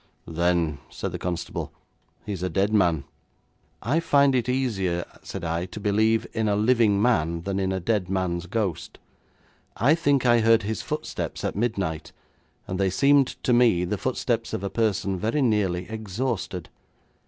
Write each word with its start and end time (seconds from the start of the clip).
'Then,' 0.25 0.79
said 0.89 1.11
the 1.11 1.19
constable, 1.19 1.71
'he 2.25 2.31
is 2.33 2.41
a 2.41 2.49
dead 2.49 2.73
man.' 2.73 3.03
'I 3.83 3.99
find 3.99 4.33
it 4.33 4.49
easier,' 4.49 5.05
said 5.21 5.43
I, 5.43 5.67
'to 5.67 5.79
believe 5.79 6.25
in 6.33 6.47
a 6.49 6.55
living 6.55 6.99
man 6.99 7.43
than 7.43 7.59
in 7.59 7.71
a 7.71 7.79
dead 7.79 8.09
man's 8.09 8.47
ghost. 8.47 8.97
I 9.77 9.93
think 9.93 10.25
I 10.25 10.39
heard 10.39 10.63
his 10.63 10.81
footsteps 10.81 11.43
at 11.43 11.55
midnight, 11.55 12.13
and 12.65 12.79
they 12.79 12.89
seemed 12.89 13.27
to 13.43 13.53
me 13.53 13.85
the 13.85 13.99
footsteps 13.99 14.53
of 14.53 14.63
a 14.63 14.71
person 14.71 15.19
very 15.19 15.43
nearly 15.43 15.87
exhausted. 15.87 16.69